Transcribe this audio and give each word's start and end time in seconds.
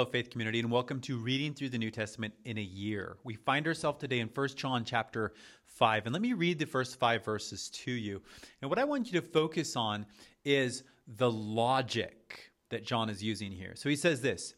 Hello, 0.00 0.10
Faith 0.10 0.30
Community, 0.30 0.60
and 0.60 0.70
welcome 0.70 0.98
to 1.02 1.18
Reading 1.18 1.52
Through 1.52 1.68
the 1.68 1.76
New 1.76 1.90
Testament 1.90 2.32
in 2.46 2.56
a 2.56 2.62
Year. 2.62 3.18
We 3.22 3.34
find 3.34 3.66
ourselves 3.66 4.00
today 4.00 4.20
in 4.20 4.28
1 4.28 4.48
John 4.56 4.82
chapter 4.82 5.34
5, 5.66 6.06
and 6.06 6.14
let 6.14 6.22
me 6.22 6.32
read 6.32 6.58
the 6.58 6.64
first 6.64 6.98
five 6.98 7.22
verses 7.22 7.68
to 7.68 7.90
you. 7.90 8.22
And 8.62 8.70
what 8.70 8.78
I 8.78 8.84
want 8.84 9.12
you 9.12 9.20
to 9.20 9.26
focus 9.26 9.76
on 9.76 10.06
is 10.42 10.84
the 11.06 11.30
logic 11.30 12.50
that 12.70 12.86
John 12.86 13.10
is 13.10 13.22
using 13.22 13.52
here. 13.52 13.74
So 13.76 13.90
he 13.90 13.96
says 13.96 14.22
this 14.22 14.54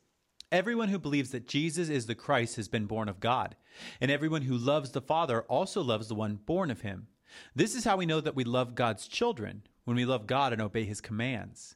Everyone 0.52 0.88
who 0.88 1.00
believes 1.00 1.32
that 1.32 1.48
Jesus 1.48 1.88
is 1.88 2.06
the 2.06 2.14
Christ 2.14 2.54
has 2.54 2.68
been 2.68 2.86
born 2.86 3.09
of 3.09 3.18
God, 3.18 3.56
and 4.00 4.12
everyone 4.12 4.43
who 4.43 4.56
loves 4.56 4.93
the 4.93 5.00
Father 5.00 5.43
also 5.48 5.82
loves 5.82 6.06
the 6.06 6.14
one 6.14 6.36
born 6.36 6.70
of 6.70 6.82
him. 6.82 7.09
This 7.52 7.74
is 7.74 7.82
how 7.82 7.96
we 7.96 8.06
know 8.06 8.20
that 8.20 8.36
we 8.36 8.45
love 8.45 8.77
God's 8.77 9.09
children, 9.09 9.64
when 9.86 9.96
we 9.96 10.04
love 10.04 10.29
God 10.29 10.52
and 10.52 10.62
obey 10.62 10.84
his 10.84 11.00
commands. 11.00 11.74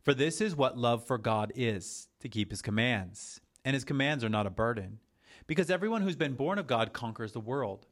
For 0.00 0.14
this 0.14 0.40
is 0.40 0.56
what 0.56 0.78
love 0.78 1.06
for 1.06 1.18
God 1.18 1.52
is 1.54 2.08
to 2.22 2.28
keep 2.28 2.50
his 2.50 2.62
commands. 2.62 3.40
And 3.64 3.74
his 3.74 3.84
commands 3.84 4.24
are 4.24 4.28
not 4.28 4.46
a 4.46 4.50
burden. 4.50 4.98
Because 5.46 5.70
everyone 5.70 6.02
who's 6.02 6.16
been 6.16 6.34
born 6.34 6.58
of 6.58 6.66
God 6.66 6.92
conquers 6.92 7.32
the 7.32 7.40
world. 7.40 7.86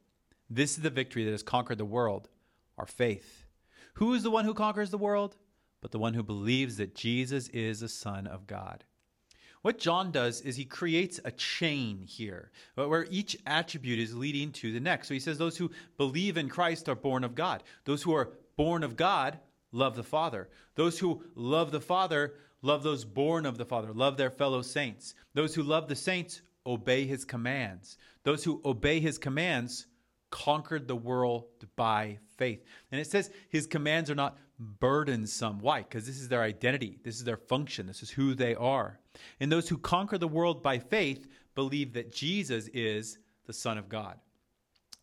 This 0.49 0.71
is 0.71 0.83
the 0.83 0.89
victory 0.89 1.23
that 1.23 1.31
has 1.31 1.43
conquered 1.43 1.77
the 1.77 1.85
world 1.85 2.29
our 2.77 2.85
faith. 2.85 3.45
Who 3.95 4.13
is 4.13 4.23
the 4.23 4.31
one 4.31 4.45
who 4.45 4.53
conquers 4.53 4.89
the 4.89 4.97
world? 4.97 5.35
But 5.81 5.91
the 5.91 5.99
one 5.99 6.13
who 6.13 6.23
believes 6.23 6.77
that 6.77 6.95
Jesus 6.95 7.47
is 7.49 7.81
the 7.81 7.89
Son 7.89 8.25
of 8.25 8.47
God. 8.47 8.83
What 9.61 9.77
John 9.77 10.11
does 10.11 10.41
is 10.41 10.55
he 10.55 10.65
creates 10.65 11.19
a 11.23 11.31
chain 11.31 12.01
here 12.01 12.51
where 12.75 13.05
each 13.11 13.37
attribute 13.45 13.99
is 13.99 14.15
leading 14.15 14.51
to 14.53 14.73
the 14.73 14.79
next. 14.79 15.07
So 15.07 15.13
he 15.13 15.19
says, 15.19 15.37
Those 15.37 15.57
who 15.57 15.69
believe 15.97 16.37
in 16.37 16.49
Christ 16.49 16.89
are 16.89 16.95
born 16.95 17.23
of 17.23 17.35
God. 17.35 17.63
Those 17.85 18.01
who 18.01 18.15
are 18.15 18.31
born 18.55 18.83
of 18.83 18.95
God 18.95 19.39
love 19.71 19.95
the 19.95 20.03
Father. 20.03 20.49
Those 20.75 20.97
who 20.97 21.23
love 21.35 21.71
the 21.71 21.81
Father 21.81 22.33
love 22.61 22.83
those 22.83 23.05
born 23.05 23.45
of 23.45 23.57
the 23.57 23.65
Father, 23.65 23.93
love 23.93 24.17
their 24.17 24.29
fellow 24.29 24.61
saints. 24.61 25.15
Those 25.33 25.55
who 25.55 25.63
love 25.63 25.87
the 25.87 25.95
saints 25.95 26.41
obey 26.65 27.05
his 27.05 27.25
commands. 27.25 27.97
Those 28.23 28.43
who 28.43 28.61
obey 28.63 28.99
his 28.99 29.17
commands 29.17 29.87
conquered 30.29 30.87
the 30.87 30.95
world 30.95 31.45
by 31.75 32.17
faith. 32.37 32.63
And 32.91 33.01
it 33.01 33.07
says 33.07 33.29
his 33.49 33.67
commands 33.67 34.09
are 34.09 34.15
not 34.15 34.37
burdensome. 34.59 35.59
Why? 35.59 35.79
Because 35.81 36.05
this 36.05 36.19
is 36.19 36.29
their 36.29 36.41
identity, 36.43 36.99
this 37.03 37.15
is 37.15 37.23
their 37.23 37.37
function, 37.37 37.87
this 37.87 38.03
is 38.03 38.09
who 38.09 38.33
they 38.33 38.55
are. 38.55 38.99
And 39.39 39.51
those 39.51 39.67
who 39.67 39.77
conquer 39.77 40.17
the 40.17 40.27
world 40.27 40.63
by 40.63 40.79
faith 40.79 41.27
believe 41.55 41.93
that 41.93 42.13
Jesus 42.13 42.67
is 42.73 43.17
the 43.45 43.53
Son 43.53 43.77
of 43.77 43.89
God. 43.89 44.17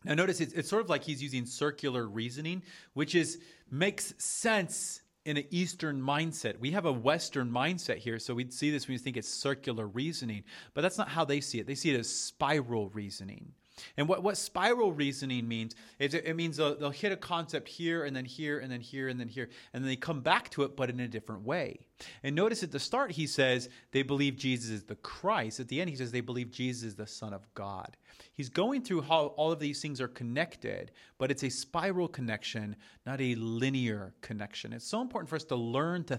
Now, 0.05 0.13
notice 0.13 0.39
it's, 0.39 0.69
sort 0.69 0.81
of 0.81 0.89
like 0.89 1.03
he's 1.03 1.21
using 1.21 1.45
circular 1.45 2.07
reasoning, 2.07 2.63
which 2.93 3.15
is 3.15 3.39
makes 3.69 4.13
sense 4.17 5.01
in 5.29 5.37
an 5.37 5.45
Eastern 5.51 6.01
mindset. 6.01 6.57
We 6.59 6.71
have 6.71 6.85
a 6.85 6.91
Western 6.91 7.51
mindset 7.51 7.97
here, 7.97 8.17
so 8.17 8.33
we'd 8.33 8.51
see 8.51 8.71
this 8.71 8.87
when 8.87 8.95
we 8.95 8.97
think 8.97 9.15
it's 9.15 9.29
circular 9.29 9.85
reasoning, 9.85 10.43
but 10.73 10.81
that's 10.81 10.97
not 10.97 11.07
how 11.07 11.23
they 11.23 11.39
see 11.39 11.59
it. 11.59 11.67
They 11.67 11.75
see 11.75 11.93
it 11.93 11.99
as 11.99 12.09
spiral 12.09 12.89
reasoning. 12.89 13.53
And 13.97 14.07
what, 14.07 14.23
what 14.23 14.37
spiral 14.37 14.91
reasoning 14.91 15.47
means 15.47 15.75
is 15.99 16.13
it, 16.13 16.25
it 16.25 16.35
means 16.35 16.57
they'll, 16.57 16.75
they'll, 16.75 16.89
hit 16.89 17.11
a 17.11 17.17
concept 17.17 17.67
here 17.67 18.03
and 18.03 18.15
then 18.15 18.25
here 18.25 18.59
and 18.59 18.71
then 18.71 18.81
here 18.81 19.07
and 19.07 19.19
then 19.19 19.27
here, 19.27 19.49
and 19.73 19.83
then 19.83 19.89
they 19.89 19.95
come 19.95 20.21
back 20.21 20.49
to 20.51 20.63
it, 20.63 20.75
but 20.75 20.89
in 20.89 20.99
a 20.99 21.07
different 21.07 21.43
way. 21.43 21.79
And 22.23 22.35
notice 22.35 22.63
at 22.63 22.71
the 22.71 22.79
start, 22.79 23.11
he 23.11 23.27
says 23.27 23.69
they 23.91 24.01
believe 24.01 24.35
Jesus 24.35 24.69
is 24.69 24.83
the 24.83 24.95
Christ. 24.95 25.59
At 25.59 25.67
the 25.67 25.79
end, 25.79 25.89
he 25.89 25.95
says 25.95 26.11
they 26.11 26.21
believe 26.21 26.51
Jesus 26.51 26.83
is 26.83 26.95
the 26.95 27.07
Son 27.07 27.33
of 27.33 27.47
God. 27.53 27.95
He's 28.33 28.49
going 28.49 28.81
through 28.81 29.01
how 29.01 29.27
all 29.37 29.51
of 29.51 29.59
these 29.59 29.81
things 29.81 29.99
are 29.99 30.07
connected, 30.07 30.91
but 31.17 31.31
it's 31.31 31.43
a 31.43 31.49
spiral 31.49 32.07
connection, 32.07 32.75
not 33.05 33.21
a 33.21 33.35
linear 33.35 34.13
connection. 34.21 34.73
It's 34.73 34.87
so 34.87 35.01
important 35.01 35.29
for 35.29 35.35
us 35.35 35.43
to 35.45 35.55
learn 35.55 36.03
to 36.05 36.17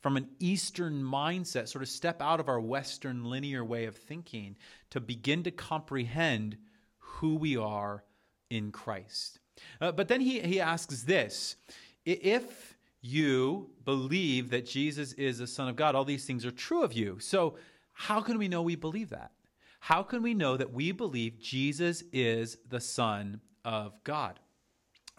from 0.00 0.16
an 0.16 0.28
Eastern 0.38 1.02
mindset, 1.02 1.68
sort 1.68 1.82
of 1.82 1.88
step 1.88 2.20
out 2.20 2.40
of 2.40 2.48
our 2.48 2.60
Western 2.60 3.24
linear 3.24 3.64
way 3.64 3.86
of 3.86 3.96
thinking 3.96 4.56
to 4.90 5.00
begin 5.00 5.42
to 5.44 5.50
comprehend 5.50 6.56
who 6.98 7.36
we 7.36 7.56
are 7.56 8.04
in 8.50 8.72
Christ. 8.72 9.38
Uh, 9.80 9.92
but 9.92 10.08
then 10.08 10.20
he, 10.20 10.40
he 10.40 10.60
asks 10.60 11.02
this 11.02 11.56
if 12.04 12.76
you 13.00 13.70
believe 13.84 14.50
that 14.50 14.66
Jesus 14.66 15.12
is 15.14 15.38
the 15.38 15.46
Son 15.46 15.68
of 15.68 15.76
God, 15.76 15.94
all 15.94 16.04
these 16.04 16.24
things 16.24 16.46
are 16.46 16.50
true 16.50 16.82
of 16.82 16.92
you. 16.92 17.18
So, 17.20 17.56
how 17.92 18.20
can 18.20 18.38
we 18.38 18.48
know 18.48 18.62
we 18.62 18.76
believe 18.76 19.10
that? 19.10 19.32
How 19.80 20.02
can 20.02 20.22
we 20.22 20.34
know 20.34 20.56
that 20.56 20.72
we 20.72 20.92
believe 20.92 21.40
Jesus 21.40 22.02
is 22.12 22.56
the 22.68 22.80
Son 22.80 23.40
of 23.64 24.02
God? 24.04 24.38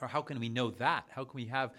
Or 0.01 0.07
how 0.07 0.21
can 0.21 0.39
we 0.39 0.49
know 0.49 0.71
that? 0.71 1.05
How 1.09 1.23
can 1.23 1.35
we 1.35 1.45
have 1.47 1.71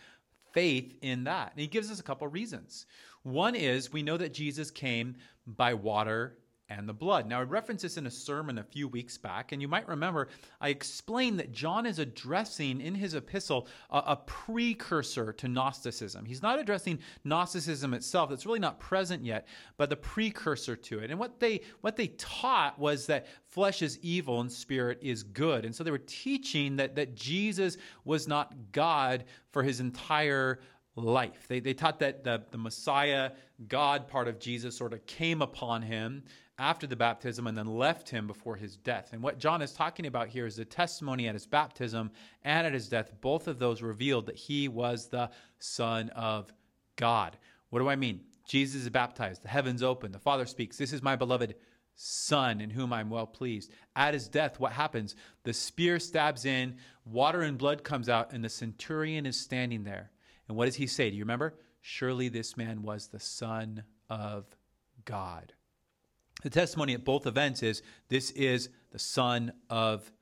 faith 0.55 0.95
in 1.03 1.25
that. 1.25 1.53
And 1.53 1.61
he 1.61 1.67
gives 1.67 1.91
us 1.91 2.01
a 2.01 2.05
couple 2.05 2.27
reasons. 2.29 2.87
One 3.23 3.55
is 3.55 3.93
we 3.93 4.03
know 4.03 4.17
that 4.17 4.33
Jesus 4.33 4.71
came 4.71 5.17
by 5.47 5.75
water 5.75 6.39
and 6.71 6.89
the 6.89 6.95
blood. 6.95 7.27
Now, 7.27 7.41
I 7.41 7.43
referenced 7.43 7.83
this 7.83 7.99
in 7.99 8.07
a 8.07 8.11
sermon 8.11 8.59
a 8.59 8.65
few 8.65 8.89
weeks 8.89 9.19
back, 9.19 9.53
and 9.53 9.61
you 9.61 9.69
might 9.69 9.87
remember 9.87 10.29
I 10.61 10.71
explained 10.71 11.39
that 11.39 11.53
John 11.53 11.85
is 11.85 11.99
addressing 11.99 12.81
in 12.81 12.95
his 12.95 13.15
epistle 13.15 13.69
a, 13.91 13.99
a, 13.99 14.17
precursor 14.17 15.33
to 15.35 15.49
Gnosticism. 15.49 16.25
He's 16.25 16.43
not 16.43 16.59
addressing 16.59 17.01
Gnosticism 17.25 17.93
itself, 17.93 18.31
that's 18.31 18.47
really 18.47 18.61
not 18.61 18.81
present 18.81 19.25
yet, 19.25 19.47
but 19.77 19.91
the 19.91 19.97
precursor 19.97 20.75
to 20.75 21.01
it. 21.01 21.11
And 21.11 21.21
what 21.21 21.39
they 21.39 21.61
what 21.83 21.97
they 21.97 22.09
taught 22.19 22.79
was 22.79 23.07
that 23.07 23.27
flesh 23.47 23.83
is 23.83 23.99
evil 24.01 24.41
and 24.41 24.51
spirit 24.51 24.99
is 25.03 25.23
good. 25.23 25.65
And 25.65 25.75
so 25.75 25.85
they 25.85 25.91
were 25.91 25.99
teaching 25.99 26.77
that 26.77 26.95
that 26.97 27.15
Jesus 27.15 27.77
was 28.05 28.27
not 28.27 28.55
God 28.73 29.25
for 29.51 29.63
his 29.63 29.81
entire 29.81 30.61
life. 30.97 31.47
They, 31.49 31.61
they 31.61 31.75
taught 31.75 31.99
that 32.01 32.25
the, 32.25 32.45
the 32.51 32.59
Messiah, 32.59 33.33
God 33.69 34.09
part 34.09 34.29
of 34.29 34.39
Jesus, 34.39 34.77
sort 34.77 34.93
of 34.93 35.05
came 35.07 35.43
upon 35.43 35.83
him 35.83 36.25
after 36.59 36.87
the 36.87 36.97
baptism 36.97 37.47
and 37.47 37.59
then 37.59 37.67
left 37.67 38.09
him 38.09 38.27
before 38.27 38.57
his 38.57 38.77
death. 38.77 39.11
And 39.13 39.23
what 39.23 39.39
John 39.39 39.61
is 39.61 39.73
talking 39.73 40.07
about 40.07 40.29
here 40.29 40.47
is 40.47 40.57
the 40.57 40.65
testimony 40.65 41.27
at 41.27 41.35
his 41.35 41.47
baptism 41.47 42.11
and 42.43 42.67
at 42.67 42.73
his 42.73 42.89
death. 42.89 43.11
Both 43.21 43.49
of 43.49 43.59
those 43.59 43.83
revealed 43.83 44.27
that 44.27 44.37
he 44.37 44.69
was 44.69 45.09
the 45.09 45.31
Son 45.59 46.11
of 46.11 46.53
God. 46.97 47.37
What 47.71 47.81
do 47.81 47.89
I 47.89 47.97
mean? 47.97 48.21
Jesus 48.47 48.83
is 48.83 48.91
baptized, 48.91 49.43
the 49.43 49.49
heavens 49.49 49.83
open, 49.83 50.13
the 50.13 50.19
Father 50.19 50.45
speaks, 50.45 50.77
This 50.77 50.93
is 50.93 51.03
my 51.03 51.17
beloved 51.17 51.55
Son 51.95 52.61
in 52.61 52.71
whom 52.71 52.93
I'm 52.93 53.09
well 53.09 53.27
pleased. 53.27 53.73
At 53.97 54.15
his 54.15 54.29
death, 54.29 54.61
what 54.61 54.73
happens? 54.73 55.17
The 55.45 55.55
spear 55.55 55.99
stabs 55.99 56.45
in, 56.45 56.77
water 57.05 57.43
and 57.43 57.57
blood 57.57 57.85
comes 57.85 58.09
out, 58.09 58.33
and 58.33 58.45
the 58.45 58.49
centurion 58.49 59.27
is 59.27 59.41
standing 59.41 59.85
there. 59.85 60.11
And 60.49 60.57
what 60.57 60.67
does 60.67 60.75
he 60.77 60.87
say? 60.87 61.09
Do 61.11 61.17
you 61.17 61.23
remember? 61.23 61.55
Surely 61.81 62.29
this 62.29 62.57
man 62.57 62.83
was 62.83 63.09
the 63.09 63.21
Son 63.21 63.85
of 64.11 64.45
God. 65.05 65.53
The 66.43 66.50
testimony 66.50 66.95
at 66.95 67.05
both 67.05 67.27
events 67.27 67.62
is 67.62 67.83
this 68.09 68.31
is 68.33 68.69
the 68.91 68.99
Son 68.99 69.53
of 69.71 70.12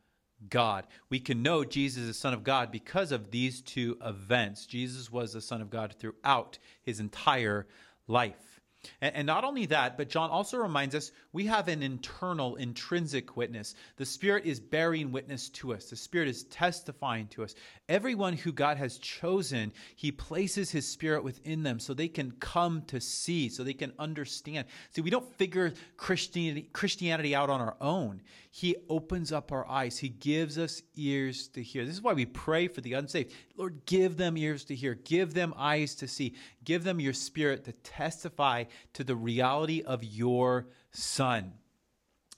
God. 0.48 0.86
We 1.08 1.20
can 1.20 1.42
know 1.42 1.64
Jesus 1.64 2.02
is 2.02 2.08
the 2.08 2.14
Son 2.14 2.34
of 2.34 2.44
God 2.44 2.70
because 2.70 3.12
of 3.12 3.30
these 3.30 3.60
two 3.60 3.98
events. 4.04 4.66
Jesus 4.66 5.10
was 5.10 5.32
the 5.32 5.40
Son 5.40 5.60
of 5.60 5.70
God 5.70 5.94
throughout 5.98 6.58
his 6.82 7.00
entire 7.00 7.66
life. 8.06 8.51
And, 9.00 9.14
and 9.14 9.26
not 9.26 9.44
only 9.44 9.66
that, 9.66 9.96
but 9.96 10.08
John 10.08 10.30
also 10.30 10.58
reminds 10.58 10.94
us 10.94 11.12
we 11.32 11.46
have 11.46 11.68
an 11.68 11.82
internal, 11.82 12.56
intrinsic 12.56 13.36
witness. 13.36 13.74
The 13.96 14.06
Spirit 14.06 14.44
is 14.44 14.60
bearing 14.60 15.12
witness 15.12 15.48
to 15.50 15.72
us, 15.74 15.90
the 15.90 15.96
Spirit 15.96 16.28
is 16.28 16.44
testifying 16.44 17.28
to 17.28 17.44
us. 17.44 17.54
Everyone 17.88 18.34
who 18.34 18.52
God 18.52 18.76
has 18.76 18.98
chosen, 18.98 19.72
He 19.96 20.12
places 20.12 20.70
His 20.70 20.88
Spirit 20.88 21.24
within 21.24 21.62
them 21.62 21.78
so 21.78 21.94
they 21.94 22.08
can 22.08 22.32
come 22.32 22.82
to 22.88 23.00
see, 23.00 23.48
so 23.48 23.62
they 23.64 23.74
can 23.74 23.92
understand. 23.98 24.66
See, 24.90 25.02
we 25.02 25.10
don't 25.10 25.32
figure 25.36 25.72
Christianity, 25.96 26.68
Christianity 26.72 27.34
out 27.34 27.50
on 27.50 27.60
our 27.60 27.76
own. 27.80 28.22
He 28.54 28.76
opens 28.90 29.32
up 29.32 29.50
our 29.50 29.66
eyes, 29.66 29.96
He 29.98 30.10
gives 30.10 30.58
us 30.58 30.82
ears 30.94 31.48
to 31.48 31.62
hear. 31.62 31.86
This 31.86 31.94
is 31.94 32.02
why 32.02 32.12
we 32.12 32.26
pray 32.26 32.68
for 32.68 32.82
the 32.82 32.92
unsaved. 32.92 33.32
Lord, 33.56 33.86
give 33.86 34.18
them 34.18 34.36
ears 34.36 34.64
to 34.64 34.74
hear, 34.74 34.94
give 34.94 35.32
them 35.32 35.54
eyes 35.56 35.94
to 35.96 36.06
see, 36.06 36.34
give 36.62 36.84
them 36.84 37.00
your 37.00 37.14
Spirit 37.14 37.64
to 37.64 37.72
testify 37.72 38.64
to 38.92 39.04
the 39.04 39.16
reality 39.16 39.80
of 39.80 40.04
your 40.04 40.66
Son. 40.90 41.54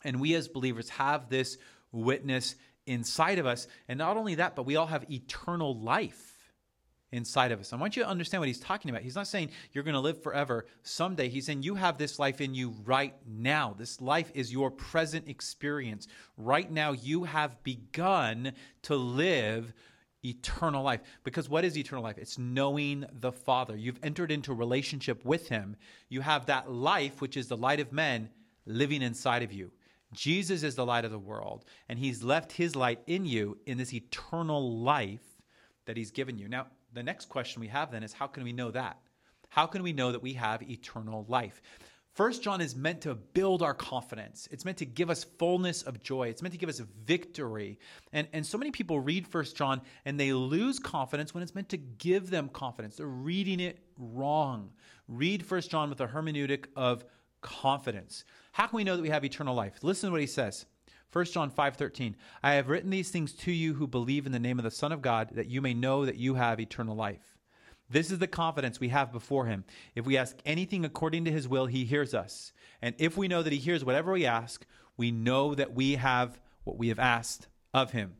And 0.04 0.20
we 0.20 0.36
as 0.36 0.46
believers 0.46 0.88
have 0.90 1.30
this 1.30 1.58
witness 1.90 2.54
inside 2.86 3.40
of 3.40 3.46
us. 3.46 3.66
And 3.88 3.98
not 3.98 4.16
only 4.16 4.36
that, 4.36 4.54
but 4.54 4.66
we 4.66 4.76
all 4.76 4.86
have 4.86 5.10
eternal 5.10 5.76
life 5.76 6.33
inside 7.14 7.52
of 7.52 7.60
us. 7.60 7.72
I 7.72 7.76
want 7.76 7.96
you 7.96 8.02
to 8.02 8.08
understand 8.08 8.40
what 8.40 8.48
he's 8.48 8.60
talking 8.60 8.90
about. 8.90 9.02
He's 9.02 9.14
not 9.14 9.26
saying 9.26 9.50
you're 9.72 9.84
going 9.84 9.94
to 9.94 10.00
live 10.00 10.22
forever 10.22 10.66
someday. 10.82 11.28
He's 11.28 11.46
saying 11.46 11.62
you 11.62 11.74
have 11.76 11.96
this 11.96 12.18
life 12.18 12.40
in 12.40 12.54
you 12.54 12.74
right 12.84 13.14
now. 13.26 13.74
This 13.78 14.00
life 14.00 14.30
is 14.34 14.52
your 14.52 14.70
present 14.70 15.28
experience. 15.28 16.08
Right 16.36 16.70
now, 16.70 16.92
you 16.92 17.24
have 17.24 17.62
begun 17.62 18.52
to 18.82 18.96
live 18.96 19.72
eternal 20.24 20.82
life. 20.82 21.00
Because 21.22 21.48
what 21.48 21.64
is 21.64 21.78
eternal 21.78 22.02
life? 22.02 22.18
It's 22.18 22.38
knowing 22.38 23.06
the 23.12 23.32
Father. 23.32 23.76
You've 23.76 24.00
entered 24.02 24.32
into 24.32 24.52
relationship 24.52 25.24
with 25.24 25.48
Him. 25.48 25.76
You 26.08 26.20
have 26.20 26.46
that 26.46 26.70
life, 26.70 27.20
which 27.20 27.36
is 27.36 27.48
the 27.48 27.56
light 27.56 27.80
of 27.80 27.92
men, 27.92 28.30
living 28.66 29.02
inside 29.02 29.42
of 29.42 29.52
you. 29.52 29.70
Jesus 30.12 30.62
is 30.62 30.76
the 30.76 30.86
light 30.86 31.04
of 31.04 31.10
the 31.10 31.18
world, 31.18 31.64
and 31.88 31.98
He's 31.98 32.22
left 32.22 32.52
His 32.52 32.74
light 32.76 33.00
in 33.06 33.24
you 33.24 33.58
in 33.66 33.78
this 33.78 33.92
eternal 33.92 34.80
life 34.80 35.20
that 35.86 35.96
He's 35.96 36.10
given 36.10 36.38
you. 36.38 36.48
Now, 36.48 36.66
the 36.94 37.02
next 37.02 37.28
question 37.28 37.60
we 37.60 37.68
have 37.68 37.90
then 37.90 38.02
is 38.02 38.12
how 38.12 38.26
can 38.26 38.44
we 38.44 38.52
know 38.52 38.70
that? 38.70 38.98
How 39.48 39.66
can 39.66 39.82
we 39.82 39.92
know 39.92 40.12
that 40.12 40.22
we 40.22 40.32
have 40.34 40.62
eternal 40.62 41.26
life? 41.28 41.60
First 42.14 42.44
John 42.44 42.60
is 42.60 42.76
meant 42.76 43.00
to 43.02 43.16
build 43.16 43.60
our 43.60 43.74
confidence. 43.74 44.48
It's 44.52 44.64
meant 44.64 44.78
to 44.78 44.86
give 44.86 45.10
us 45.10 45.24
fullness 45.24 45.82
of 45.82 46.00
joy. 46.00 46.28
It's 46.28 46.42
meant 46.42 46.52
to 46.52 46.58
give 46.58 46.68
us 46.68 46.80
victory. 47.04 47.80
And, 48.12 48.28
and 48.32 48.46
so 48.46 48.56
many 48.56 48.70
people 48.70 49.00
read 49.00 49.26
First 49.26 49.56
John 49.56 49.82
and 50.04 50.18
they 50.18 50.32
lose 50.32 50.78
confidence 50.78 51.34
when 51.34 51.42
it's 51.42 51.56
meant 51.56 51.70
to 51.70 51.76
give 51.76 52.30
them 52.30 52.48
confidence. 52.48 52.96
They're 52.96 53.06
reading 53.06 53.58
it 53.58 53.80
wrong. 53.98 54.70
Read 55.08 55.44
First 55.44 55.72
John 55.72 55.90
with 55.90 56.00
a 56.00 56.06
hermeneutic 56.06 56.66
of 56.76 57.04
confidence. 57.40 58.24
How 58.52 58.68
can 58.68 58.76
we 58.76 58.84
know 58.84 58.94
that 58.94 59.02
we 59.02 59.10
have 59.10 59.24
eternal 59.24 59.56
life? 59.56 59.82
Listen 59.82 60.08
to 60.08 60.12
what 60.12 60.20
he 60.20 60.28
says. 60.28 60.66
1 61.14 61.26
John 61.26 61.48
5:13 61.48 62.16
I 62.42 62.54
have 62.54 62.68
written 62.68 62.90
these 62.90 63.10
things 63.10 63.32
to 63.34 63.52
you 63.52 63.74
who 63.74 63.86
believe 63.86 64.26
in 64.26 64.32
the 64.32 64.40
name 64.40 64.58
of 64.58 64.64
the 64.64 64.70
Son 64.72 64.90
of 64.90 65.00
God 65.00 65.30
that 65.34 65.46
you 65.46 65.62
may 65.62 65.72
know 65.72 66.04
that 66.04 66.16
you 66.16 66.34
have 66.34 66.58
eternal 66.58 66.96
life. 66.96 67.38
This 67.88 68.10
is 68.10 68.18
the 68.18 68.26
confidence 68.26 68.80
we 68.80 68.88
have 68.88 69.12
before 69.12 69.46
him. 69.46 69.64
If 69.94 70.06
we 70.06 70.16
ask 70.16 70.36
anything 70.44 70.84
according 70.84 71.24
to 71.26 71.30
his 71.30 71.46
will, 71.46 71.66
he 71.66 71.84
hears 71.84 72.14
us. 72.14 72.52
And 72.82 72.96
if 72.98 73.16
we 73.16 73.28
know 73.28 73.44
that 73.44 73.52
he 73.52 73.60
hears 73.60 73.84
whatever 73.84 74.10
we 74.10 74.26
ask, 74.26 74.66
we 74.96 75.12
know 75.12 75.54
that 75.54 75.72
we 75.72 75.92
have 75.94 76.40
what 76.64 76.78
we 76.78 76.88
have 76.88 76.98
asked 76.98 77.46
of 77.72 77.92
him. 77.92 78.16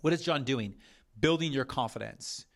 What 0.00 0.12
is 0.12 0.22
John 0.22 0.44
doing? 0.44 0.76
Building 1.18 1.52
your 1.52 1.64
confidence. 1.64 2.46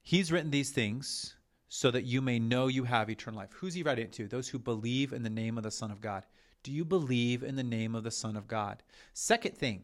He's 0.00 0.32
written 0.32 0.50
these 0.50 0.70
things 0.70 1.36
so 1.68 1.90
that 1.90 2.04
you 2.04 2.22
may 2.22 2.38
know 2.38 2.68
you 2.68 2.84
have 2.84 3.10
eternal 3.10 3.40
life. 3.40 3.52
Who's 3.52 3.74
he 3.74 3.82
writing 3.82 4.06
it 4.06 4.12
to? 4.14 4.26
Those 4.26 4.48
who 4.48 4.58
believe 4.58 5.12
in 5.12 5.22
the 5.22 5.28
name 5.28 5.58
of 5.58 5.64
the 5.64 5.70
Son 5.70 5.90
of 5.90 6.00
God. 6.00 6.24
Do 6.62 6.72
you 6.72 6.84
believe 6.84 7.42
in 7.42 7.56
the 7.56 7.62
name 7.62 7.94
of 7.94 8.04
the 8.04 8.10
Son 8.10 8.36
of 8.36 8.46
God? 8.46 8.82
Second 9.14 9.56
thing, 9.56 9.82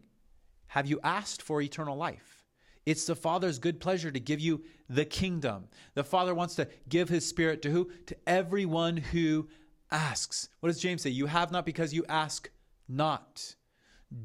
have 0.68 0.86
you 0.86 1.00
asked 1.02 1.42
for 1.42 1.60
eternal 1.60 1.96
life? 1.96 2.44
It's 2.84 3.06
the 3.06 3.16
Father's 3.16 3.58
good 3.58 3.80
pleasure 3.80 4.10
to 4.10 4.20
give 4.20 4.40
you 4.40 4.62
the 4.88 5.04
kingdom. 5.04 5.68
The 5.94 6.04
Father 6.04 6.34
wants 6.34 6.54
to 6.56 6.68
give 6.88 7.08
his 7.08 7.26
spirit 7.26 7.62
to 7.62 7.70
who? 7.70 7.90
To 8.06 8.16
everyone 8.26 8.96
who 8.96 9.48
asks. 9.90 10.48
What 10.60 10.68
does 10.68 10.80
James 10.80 11.02
say? 11.02 11.10
You 11.10 11.26
have 11.26 11.50
not 11.50 11.66
because 11.66 11.92
you 11.92 12.04
ask 12.08 12.48
not. 12.88 13.56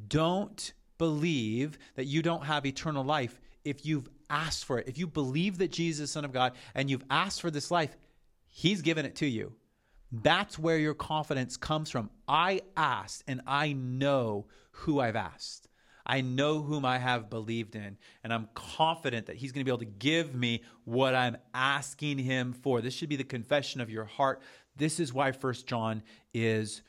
Don't 0.07 0.73
believe 0.97 1.79
that 1.95 2.05
you 2.05 2.21
don't 2.21 2.45
have 2.45 2.65
eternal 2.65 3.03
life 3.03 3.39
if 3.63 3.85
you've 3.85 4.09
asked 4.29 4.65
for 4.65 4.77
it. 4.77 4.87
If 4.87 4.97
you 4.97 5.07
believe 5.07 5.57
that 5.57 5.71
Jesus 5.71 6.05
is 6.05 6.11
Son 6.11 6.25
of 6.25 6.31
God 6.31 6.53
and 6.75 6.89
you've 6.89 7.05
asked 7.09 7.41
for 7.41 7.49
this 7.49 7.71
life, 7.71 7.97
He's 8.49 8.81
given 8.81 9.05
it 9.05 9.15
to 9.17 9.25
you. 9.25 9.53
That's 10.11 10.59
where 10.59 10.77
your 10.77 10.93
confidence 10.93 11.57
comes 11.57 11.89
from. 11.89 12.09
I 12.27 12.61
asked 12.75 13.23
and 13.27 13.41
I 13.47 13.73
know 13.73 14.47
who 14.71 14.99
I've 14.99 15.15
asked. 15.15 15.69
I 16.05 16.21
know 16.21 16.61
whom 16.61 16.83
I 16.83 16.97
have 16.97 17.29
believed 17.29 17.75
in, 17.75 17.97
and 18.23 18.33
I'm 18.33 18.49
confident 18.53 19.27
that 19.27 19.35
He's 19.35 19.51
going 19.51 19.61
to 19.61 19.65
be 19.65 19.71
able 19.71 19.79
to 19.79 19.85
give 19.85 20.33
me 20.33 20.63
what 20.83 21.13
I'm 21.13 21.37
asking 21.53 22.17
Him 22.17 22.53
for. 22.53 22.81
This 22.81 22.93
should 22.93 23.07
be 23.07 23.15
the 23.15 23.23
confession 23.23 23.79
of 23.81 23.89
your 23.89 24.05
heart. 24.05 24.41
This 24.75 24.99
is 24.99 25.13
why 25.13 25.31
First 25.31 25.67
John 25.67 26.01
is 26.33 26.81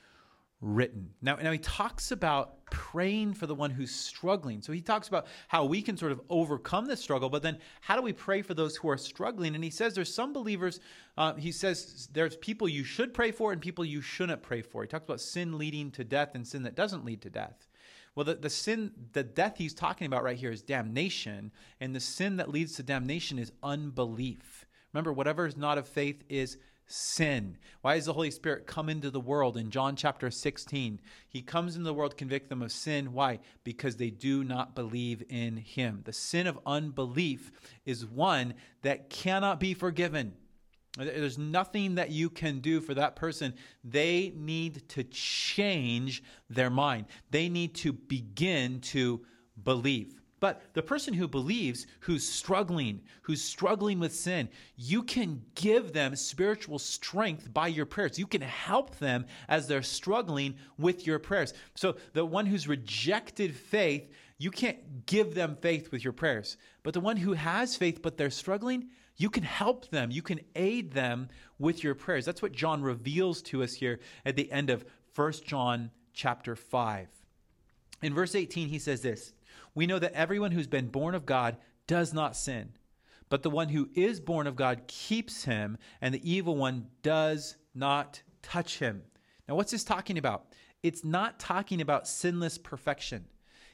written. 0.63 1.11
Now, 1.21 1.37
now 1.37 1.51
he 1.51 1.59
talks 1.59 2.13
about 2.13 2.65
praying 2.67 3.35
for 3.35 3.47
the 3.47 3.55
one 3.55 3.71
who's 3.71 3.95
struggling. 3.95 4.63
So 4.63 4.73
he 4.73 4.81
talks 4.81 5.09
about 5.09 5.27
how 5.49 5.65
we 5.65 5.83
can 5.83 5.97
sort 5.97 6.13
of 6.13 6.23
overcome 6.31 6.87
this 6.87 7.01
struggle, 7.01 7.29
but 7.29 7.43
then 7.43 7.59
how 7.81 7.97
do 7.97 8.03
we 8.03 8.13
pray 8.13 8.41
for 8.43 8.55
those 8.55 8.77
who 8.77 8.89
are 8.89 8.97
struggling? 8.97 9.55
And 9.57 9.63
he 9.63 9.71
says 9.71 9.93
there's 9.93 10.15
some 10.15 10.33
believers, 10.33 10.81
uh, 11.19 11.35
he 11.35 11.53
says 11.53 12.09
there's 12.13 12.37
people 12.37 12.69
you 12.69 12.85
should 12.85 13.13
pray 13.13 13.33
for 13.33 13.53
and 13.53 13.61
people 13.61 13.85
you 13.85 14.01
shouldn't 14.01 14.43
pray 14.43 14.63
for. 14.63 14.83
He 14.83 14.89
talks 14.89 15.05
about 15.05 15.21
sin 15.21 15.59
leading 15.59 15.91
to 15.91 16.05
death 16.05 16.35
and 16.35 16.47
sin 16.47 16.63
that 16.63 16.77
doesn't 16.77 17.05
lead 17.05 17.21
to 17.23 17.31
death. 17.31 17.69
Well, 18.15 18.25
the, 18.25 18.35
the 18.37 18.51
sin, 18.51 18.93
the 19.13 19.25
death 19.25 19.55
he's 19.57 19.75
talking 19.75 20.07
about 20.07 20.23
right 20.23 20.37
here 20.37 20.53
is 20.53 20.63
damnation, 20.63 21.51
and 21.81 21.95
the 21.95 22.01
sin 22.01 22.37
that 22.37 22.51
leads 22.51 22.75
to 22.77 22.83
damnation 22.83 23.39
is 23.39 23.53
unbelief. 23.63 24.67
Remember, 24.93 25.13
whatever 25.13 25.47
is 25.47 25.57
not 25.57 25.79
of 25.79 25.89
faith 25.89 26.23
is 26.29 26.59
sin. 26.93 27.57
Why 27.81 27.97
does 27.97 28.07
the 28.07 28.13
Holy 28.13 28.31
Spirit 28.31 28.67
come 28.67 28.89
into 28.89 29.11
the 29.11 29.21
world 29.21 29.57
in 29.57 29.71
John 29.71 29.97
chapter 29.97 30.31
16? 30.31 31.01
He 31.29 31.43
comes 31.43 31.75
into 31.75 31.87
the 31.87 31.95
world, 31.95 32.17
convict 32.17 32.49
them 32.49 32.63
of 32.63 32.71
sin. 32.71 33.13
Why? 33.13 33.41
Because 33.65 33.97
they 33.97 34.11
do 34.11 34.45
not 34.45 34.75
believe 34.75 35.23
in 35.29 35.57
him. 35.57 36.03
The 36.05 36.13
sin 36.13 36.47
of 36.47 36.59
unbelief 36.67 37.51
is 37.85 38.05
one 38.07 38.55
that 38.83 39.11
cannot 39.11 39.59
be 39.59 39.75
forgiven. 39.75 40.35
There's 40.99 41.39
nothing 41.39 41.95
that 41.95 42.11
you 42.11 42.29
can 42.29 42.61
do 42.61 42.81
for 42.81 42.95
that 42.95 43.17
person. 43.17 43.55
They 43.83 44.33
need 44.37 44.89
to 44.91 45.05
change 45.05 46.23
their 46.51 46.69
mind. 46.69 47.07
They 47.31 47.49
need 47.49 47.75
to 47.77 47.93
begin 47.93 48.81
to 48.81 49.25
believe. 49.63 50.22
But 50.43 50.61
the 50.75 50.83
person 50.83 51.15
who 51.15 51.29
believes, 51.29 51.87
who's 52.01 52.29
struggling, 52.29 53.03
who's 53.23 53.41
struggling 53.41 54.01
with 54.01 54.13
sin, 54.13 54.49
you 54.75 55.05
can 55.05 55.41
give 55.55 55.93
them 55.93 56.17
spiritual 56.17 56.81
strength 56.81 57.55
by 57.55 57.69
your 57.69 57.87
prayers. 57.87 58.19
You 58.19 58.27
can 58.27 58.41
help 58.41 58.99
them 58.99 59.27
as 59.49 59.69
they're 59.69 59.85
struggling 59.85 60.57
with 60.79 61.07
your 61.07 61.21
prayers. 61.21 61.55
So 61.77 61.95
the 62.13 62.27
one 62.27 62.45
who's 62.45 62.67
rejected 62.67 63.55
faith, 63.55 64.11
you 64.37 64.51
can't 64.51 65.07
give 65.07 65.37
them 65.37 65.57
faith 65.61 65.93
with 65.93 66.03
your 66.03 66.13
prayers. 66.13 66.57
But 66.83 66.95
the 66.95 67.01
one 67.01 67.19
who 67.19 67.35
has 67.35 67.77
faith 67.77 68.03
but 68.03 68.17
they're 68.17 68.29
struggling, 68.29 68.89
you 69.19 69.31
can 69.31 69.45
help 69.45 69.91
them, 69.91 70.11
you 70.11 70.23
can 70.23 70.41
aid 70.57 70.91
them 70.91 71.29
with 71.61 71.85
your 71.85 71.95
prayers. 71.95 72.25
That's 72.25 72.43
what 72.43 72.51
John 72.51 72.83
reveals 72.83 73.43
to 73.43 73.63
us 73.63 73.75
here 73.75 74.01
at 74.27 74.35
the 74.35 74.51
end 74.51 74.71
of 74.71 74.85
1 75.15 75.35
John 75.47 75.93
chapter 76.13 76.57
5. 76.57 77.07
In 78.03 78.13
verse 78.13 78.35
18, 78.35 78.67
he 78.69 78.81
says 78.81 79.03
this 79.03 79.35
We 79.75 79.87
know 79.87 79.99
that 79.99 80.13
everyone 80.13 80.53
who's 80.53 80.67
been 80.67 80.89
born 80.89 81.15
of 81.15 81.27
God 81.27 81.57
does 81.87 82.13
not 82.13 82.37
sin, 82.37 82.73
but 83.29 83.43
the 83.43 83.51
one 83.51 83.69
who 83.69 83.89
is 83.95 84.21
born 84.21 84.47
of 84.47 84.57
God 84.57 84.83
keeps 84.87 85.45
him, 85.45 85.79
and 86.01 86.15
the 86.15 86.31
evil 86.31 86.57
one 86.57 86.87
does 87.03 87.57
not 87.75 88.23
touch 88.43 88.79
him. 88.79 89.03
Now, 89.49 89.55
what's 89.55 89.73
this 89.73 89.85
talking 89.85 90.19
about? 90.19 90.47
It's 90.83 91.05
not 91.05 91.39
talking 91.39 91.81
about 91.81 92.09
sinless 92.09 92.59
perfection. 92.59 93.27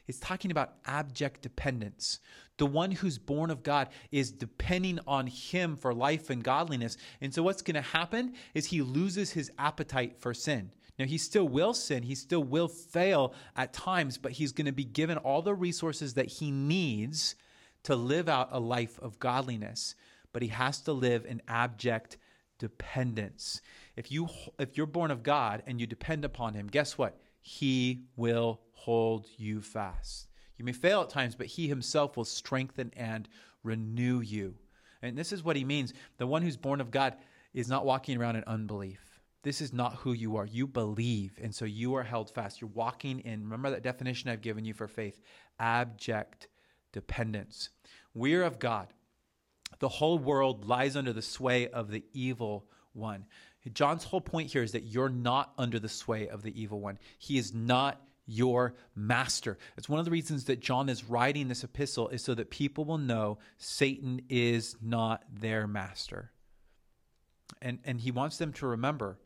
It's 0.07 0.19
talking 0.19 0.49
about 0.49 0.75
abject 0.85 1.41
dependence. 1.41 2.19
The 2.57 2.65
one 2.65 2.91
who's 2.91 3.19
born 3.19 3.51
of 3.51 3.61
God 3.61 3.89
is 4.11 4.31
depending 4.31 4.99
on 5.05 5.27
him 5.27 5.75
for 5.75 5.93
life 5.93 6.29
and 6.29 6.43
godliness. 6.43 6.97
And 7.21 7.33
so, 7.33 7.43
what's 7.43 7.61
going 7.61 7.75
to 7.75 7.81
happen 7.81 8.33
is 8.55 8.65
he 8.65 8.81
loses 8.81 9.31
his 9.31 9.51
appetite 9.59 10.17
for 10.17 10.33
sin. 10.33 10.71
Now, 10.99 11.05
he 11.05 11.17
still 11.17 11.47
will 11.47 11.73
sin, 11.73 12.03
he 12.03 12.13
still 12.13 12.43
will 12.43 12.67
fail 12.67 13.33
at 13.55 13.71
times, 13.71 14.17
but 14.17 14.33
he's 14.33 14.51
going 14.51 14.65
to 14.65 14.73
be 14.73 14.83
given 14.83 15.17
all 15.17 15.41
the 15.41 15.55
resources 15.55 16.13
that 16.15 16.27
he 16.27 16.51
needs 16.51 17.35
to 17.83 17.95
live 17.95 18.27
out 18.27 18.49
a 18.51 18.59
life 18.59 18.99
of 18.99 19.17
godliness. 19.17 19.95
But 20.33 20.41
he 20.41 20.49
has 20.49 20.81
to 20.81 20.91
live 20.91 21.25
in 21.25 21.41
abject 21.47 22.17
dependence. 22.59 23.61
If 23.95 24.11
you 24.11 24.27
if 24.59 24.77
you're 24.77 24.85
born 24.85 25.09
of 25.09 25.23
God 25.23 25.63
and 25.65 25.79
you 25.79 25.87
depend 25.87 26.25
upon 26.25 26.53
him, 26.53 26.67
guess 26.67 26.97
what? 26.97 27.17
He 27.39 28.03
will 28.17 28.59
hold 28.73 29.27
you 29.37 29.61
fast. 29.61 30.27
You 30.57 30.65
may 30.65 30.73
fail 30.73 31.01
at 31.01 31.09
times, 31.09 31.35
but 31.35 31.47
he 31.47 31.67
himself 31.69 32.17
will 32.17 32.25
strengthen 32.25 32.91
and 32.97 33.27
renew 33.63 34.19
you. 34.19 34.55
And 35.01 35.17
this 35.17 35.31
is 35.31 35.43
what 35.43 35.55
he 35.55 35.63
means. 35.63 35.93
The 36.17 36.27
one 36.27 36.41
who's 36.41 36.57
born 36.57 36.81
of 36.81 36.91
God 36.91 37.15
is 37.53 37.69
not 37.69 37.85
walking 37.85 38.17
around 38.19 38.35
in 38.35 38.43
unbelief. 38.45 39.08
This 39.41 39.61
is 39.61 39.71
not 39.71 39.95
who 39.95 40.11
you 40.11 40.35
are. 40.35 40.45
You 40.45 40.67
believe, 40.67 41.39
and 41.41 41.55
so 41.55 41.65
you 41.65 41.95
are 41.95 42.03
held 42.03 42.29
fast. 42.29 42.59
You're 42.59 42.69
walking 42.73 43.19
in, 43.21 43.43
remember 43.43 43.69
that 43.71 43.83
definition 43.83 44.29
I've 44.29 44.41
given 44.41 44.65
you 44.65 44.73
for 44.73 44.87
faith 44.87 45.21
abject 45.59 46.47
dependence. 46.91 47.69
We're 48.13 48.43
of 48.43 48.59
God. 48.59 48.87
The 49.79 49.89
whole 49.89 50.19
world 50.19 50.65
lies 50.65 50.95
under 50.95 51.13
the 51.13 51.21
sway 51.21 51.67
of 51.67 51.89
the 51.89 52.03
evil 52.13 52.65
one. 52.93 53.25
John's 53.73 54.03
whole 54.03 54.21
point 54.21 54.51
here 54.51 54.63
is 54.63 54.71
that 54.71 54.85
you're 54.85 55.09
not 55.09 55.53
under 55.57 55.79
the 55.79 55.89
sway 55.89 56.27
of 56.27 56.41
the 56.41 56.59
evil 56.59 56.79
one. 56.79 56.97
He 57.17 57.37
is 57.37 57.53
not 57.53 58.01
your 58.25 58.75
master. 58.95 59.57
It's 59.77 59.89
one 59.89 59.99
of 59.99 60.05
the 60.05 60.11
reasons 60.11 60.45
that 60.45 60.59
John 60.59 60.89
is 60.89 61.03
writing 61.03 61.47
this 61.47 61.63
epistle 61.63 62.09
is 62.09 62.23
so 62.23 62.35
that 62.35 62.49
people 62.49 62.85
will 62.85 62.97
know 62.97 63.39
Satan 63.57 64.21
is 64.29 64.75
not 64.81 65.23
their 65.31 65.67
master. 65.67 66.31
And 67.61 67.79
and 67.83 67.99
he 67.99 68.11
wants 68.11 68.37
them 68.37 68.53
to 68.53 68.67
remember 68.67 69.17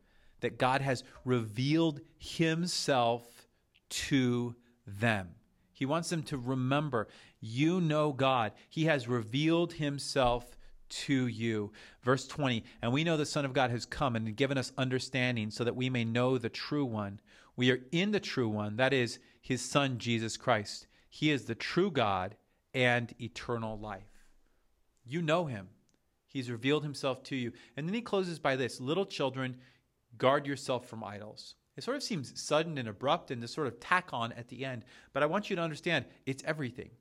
that 0.43 0.59
God 0.59 0.81
has 0.81 1.03
revealed 1.25 1.99
himself 2.19 3.47
to 3.89 4.55
them. 4.85 5.29
He 5.73 5.85
wants 5.85 6.09
them 6.09 6.23
to 6.23 6.37
remember 6.37 7.07
you 7.39 7.81
know 7.81 8.13
God. 8.13 8.53
He 8.69 8.85
has 8.85 9.07
revealed 9.07 9.73
himself 9.73 10.55
to 10.89 11.27
you. 11.27 11.71
Verse 12.03 12.27
20, 12.27 12.63
and 12.81 12.93
we 12.93 13.03
know 13.03 13.17
the 13.17 13.25
Son 13.25 13.45
of 13.45 13.53
God 13.53 13.71
has 13.71 13.85
come 13.85 14.15
and 14.15 14.35
given 14.35 14.57
us 14.57 14.71
understanding 14.77 15.49
so 15.49 15.63
that 15.63 15.75
we 15.75 15.89
may 15.89 16.05
know 16.05 16.37
the 16.37 16.49
true 16.49 16.85
one. 16.85 17.19
We 17.55 17.71
are 17.71 17.79
in 17.91 18.11
the 18.11 18.19
true 18.19 18.49
one, 18.49 18.77
that 18.77 18.93
is 18.93 19.19
his 19.41 19.61
Son, 19.61 19.97
Jesus 19.97 20.37
Christ. 20.37 20.87
He 21.09 21.31
is 21.31 21.45
the 21.45 21.55
true 21.55 21.91
God 21.91 22.35
and 22.73 23.13
eternal 23.19 23.77
life. 23.77 24.11
You 25.05 25.21
know 25.21 25.45
him. 25.45 25.69
He's 26.27 26.49
revealed 26.49 26.83
himself 26.83 27.23
to 27.23 27.35
you. 27.35 27.51
And 27.77 27.87
then 27.87 27.93
he 27.93 28.01
closes 28.01 28.39
by 28.39 28.55
this 28.55 28.81
Little 28.81 29.05
children, 29.05 29.57
guard 30.17 30.47
yourself 30.47 30.87
from 30.87 31.03
idols. 31.03 31.55
It 31.75 31.83
sort 31.83 31.97
of 31.97 32.03
seems 32.03 32.39
sudden 32.39 32.77
and 32.77 32.87
abrupt 32.87 33.31
and 33.31 33.41
to 33.41 33.47
sort 33.47 33.67
of 33.67 33.79
tack 33.79 34.09
on 34.13 34.31
at 34.33 34.47
the 34.47 34.63
end, 34.65 34.85
but 35.11 35.23
I 35.23 35.27
want 35.27 35.49
you 35.49 35.55
to 35.55 35.61
understand 35.61 36.05
it's 36.25 36.43
everything. 36.45 36.91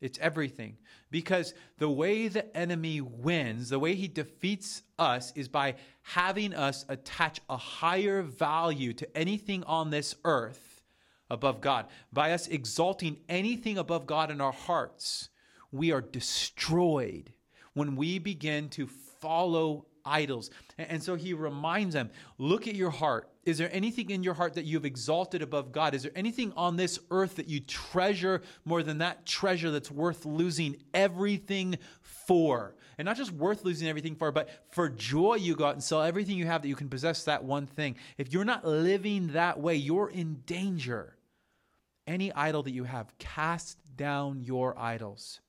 It's 0.00 0.18
everything. 0.18 0.78
Because 1.10 1.52
the 1.78 1.90
way 1.90 2.28
the 2.28 2.56
enemy 2.56 3.00
wins, 3.00 3.68
the 3.68 3.78
way 3.78 3.94
he 3.94 4.08
defeats 4.08 4.82
us, 4.98 5.32
is 5.36 5.48
by 5.48 5.74
having 6.02 6.54
us 6.54 6.84
attach 6.88 7.40
a 7.50 7.56
higher 7.56 8.22
value 8.22 8.92
to 8.94 9.16
anything 9.16 9.62
on 9.64 9.90
this 9.90 10.14
earth 10.24 10.82
above 11.28 11.60
God. 11.60 11.86
By 12.12 12.32
us 12.32 12.48
exalting 12.48 13.18
anything 13.28 13.76
above 13.78 14.06
God 14.06 14.30
in 14.30 14.40
our 14.40 14.52
hearts, 14.52 15.28
we 15.70 15.92
are 15.92 16.00
destroyed 16.00 17.32
when 17.74 17.94
we 17.94 18.18
begin 18.18 18.68
to 18.70 18.86
follow 18.86 19.86
idols. 20.10 20.50
And 20.78 21.02
so 21.02 21.14
he 21.14 21.32
reminds 21.32 21.94
them 21.94 22.10
look 22.38 22.66
at 22.66 22.74
your 22.74 22.90
heart. 22.90 23.30
Is 23.44 23.58
there 23.58 23.70
anything 23.72 24.10
in 24.10 24.22
your 24.22 24.34
heart 24.34 24.54
that 24.54 24.64
you've 24.64 24.84
exalted 24.84 25.40
above 25.40 25.72
God? 25.72 25.94
Is 25.94 26.02
there 26.02 26.12
anything 26.14 26.52
on 26.56 26.76
this 26.76 26.98
earth 27.10 27.36
that 27.36 27.48
you 27.48 27.60
treasure 27.60 28.42
more 28.64 28.82
than 28.82 28.98
that 28.98 29.24
treasure 29.24 29.70
that's 29.70 29.90
worth 29.90 30.26
losing 30.26 30.76
everything 30.92 31.78
for? 32.02 32.74
And 32.98 33.06
not 33.06 33.16
just 33.16 33.32
worth 33.32 33.64
losing 33.64 33.88
everything 33.88 34.14
for, 34.14 34.30
but 34.30 34.50
for 34.72 34.90
joy 34.90 35.36
you 35.36 35.56
go 35.56 35.68
and 35.68 35.82
sell 35.82 36.02
everything 36.02 36.36
you 36.36 36.46
have 36.46 36.60
that 36.60 36.68
you 36.68 36.76
can 36.76 36.90
possess 36.90 37.24
that 37.24 37.44
one 37.44 37.66
thing. 37.66 37.96
If 38.18 38.30
you're 38.30 38.44
not 38.44 38.66
living 38.66 39.28
that 39.28 39.58
way, 39.58 39.76
you're 39.76 40.10
in 40.10 40.42
danger. 40.44 41.16
Any 42.06 42.30
idol 42.32 42.62
that 42.64 42.72
you 42.72 42.84
have, 42.84 43.16
cast 43.18 43.78
down 43.96 44.42
your 44.42 44.78
idols. 44.78 45.40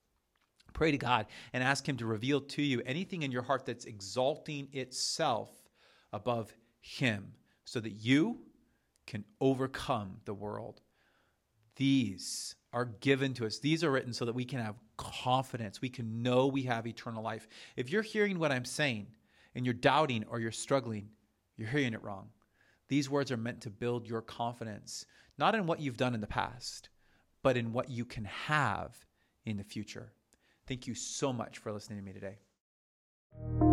Pray 0.73 0.91
to 0.91 0.97
God 0.97 1.27
and 1.53 1.63
ask 1.63 1.87
Him 1.87 1.97
to 1.97 2.05
reveal 2.05 2.41
to 2.41 2.61
you 2.61 2.81
anything 2.85 3.23
in 3.23 3.31
your 3.31 3.41
heart 3.41 3.65
that's 3.65 3.85
exalting 3.85 4.67
itself 4.73 5.49
above 6.13 6.53
Him 6.79 7.33
so 7.65 7.79
that 7.79 7.91
you 7.91 8.39
can 9.07 9.23
overcome 9.39 10.17
the 10.25 10.33
world. 10.33 10.81
These 11.75 12.55
are 12.73 12.85
given 12.85 13.33
to 13.35 13.45
us. 13.45 13.59
These 13.59 13.83
are 13.83 13.91
written 13.91 14.13
so 14.13 14.25
that 14.25 14.35
we 14.35 14.45
can 14.45 14.59
have 14.59 14.75
confidence. 14.97 15.81
We 15.81 15.89
can 15.89 16.21
know 16.21 16.47
we 16.47 16.63
have 16.63 16.87
eternal 16.87 17.23
life. 17.23 17.47
If 17.75 17.89
you're 17.89 18.01
hearing 18.01 18.39
what 18.39 18.51
I'm 18.51 18.65
saying 18.65 19.07
and 19.55 19.65
you're 19.65 19.73
doubting 19.73 20.25
or 20.29 20.39
you're 20.39 20.51
struggling, 20.51 21.09
you're 21.57 21.67
hearing 21.67 21.93
it 21.93 22.03
wrong. 22.03 22.29
These 22.87 23.09
words 23.09 23.31
are 23.31 23.37
meant 23.37 23.61
to 23.61 23.69
build 23.69 24.07
your 24.07 24.21
confidence, 24.21 25.05
not 25.37 25.55
in 25.55 25.65
what 25.65 25.79
you've 25.79 25.97
done 25.97 26.13
in 26.13 26.21
the 26.21 26.27
past, 26.27 26.89
but 27.43 27.57
in 27.57 27.73
what 27.73 27.89
you 27.89 28.05
can 28.05 28.25
have 28.25 29.05
in 29.45 29.57
the 29.57 29.63
future. 29.63 30.13
Thank 30.71 30.87
you 30.87 30.95
so 30.95 31.33
much 31.33 31.57
for 31.57 31.73
listening 31.73 31.99
to 31.99 32.05
me 32.05 32.13
today. 32.13 33.70